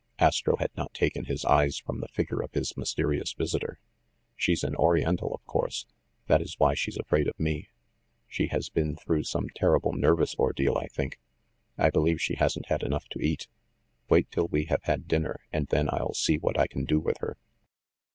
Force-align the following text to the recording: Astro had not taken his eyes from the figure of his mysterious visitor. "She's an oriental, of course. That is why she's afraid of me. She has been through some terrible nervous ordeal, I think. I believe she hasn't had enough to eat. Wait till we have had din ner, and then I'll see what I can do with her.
Astro 0.17 0.55
had 0.57 0.75
not 0.75 0.95
taken 0.95 1.25
his 1.25 1.45
eyes 1.45 1.77
from 1.77 1.99
the 1.99 2.07
figure 2.07 2.41
of 2.41 2.53
his 2.53 2.75
mysterious 2.75 3.33
visitor. 3.33 3.79
"She's 4.35 4.63
an 4.63 4.75
oriental, 4.75 5.31
of 5.31 5.45
course. 5.45 5.85
That 6.25 6.41
is 6.41 6.55
why 6.57 6.73
she's 6.73 6.97
afraid 6.97 7.27
of 7.27 7.39
me. 7.39 7.69
She 8.27 8.47
has 8.47 8.69
been 8.69 8.95
through 8.95 9.25
some 9.25 9.49
terrible 9.55 9.93
nervous 9.93 10.33
ordeal, 10.33 10.75
I 10.75 10.87
think. 10.87 11.19
I 11.77 11.91
believe 11.91 12.19
she 12.19 12.33
hasn't 12.33 12.65
had 12.65 12.81
enough 12.81 13.09
to 13.09 13.19
eat. 13.23 13.47
Wait 14.09 14.31
till 14.31 14.47
we 14.47 14.65
have 14.65 14.81
had 14.85 15.07
din 15.07 15.21
ner, 15.21 15.39
and 15.53 15.67
then 15.67 15.87
I'll 15.87 16.15
see 16.15 16.39
what 16.39 16.57
I 16.57 16.65
can 16.65 16.83
do 16.85 16.99
with 16.99 17.19
her. 17.19 17.37